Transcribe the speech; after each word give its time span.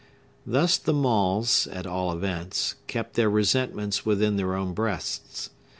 Thus 0.47 0.79
the 0.79 0.95
Maules, 0.95 1.67
at 1.71 1.85
all 1.85 2.11
events, 2.11 2.73
kept 2.87 3.13
their 3.13 3.29
resentments 3.29 4.03
within 4.03 4.35
their 4.35 4.55
own 4.55 4.73
breasts. 4.73 5.51